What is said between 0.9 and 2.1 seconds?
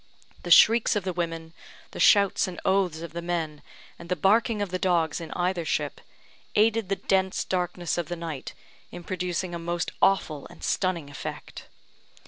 of the women, the